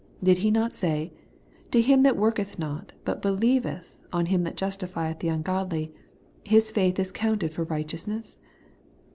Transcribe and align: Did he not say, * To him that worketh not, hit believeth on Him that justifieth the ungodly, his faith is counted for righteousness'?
Did 0.23 0.39
he 0.39 0.49
not 0.49 0.73
say, 0.73 1.13
* 1.39 1.71
To 1.73 1.79
him 1.79 2.01
that 2.01 2.17
worketh 2.17 2.57
not, 2.57 2.91
hit 3.05 3.21
believeth 3.21 3.97
on 4.11 4.25
Him 4.25 4.41
that 4.45 4.57
justifieth 4.57 5.19
the 5.19 5.27
ungodly, 5.27 5.93
his 6.43 6.71
faith 6.71 6.97
is 6.97 7.11
counted 7.11 7.53
for 7.53 7.65
righteousness'? 7.65 8.39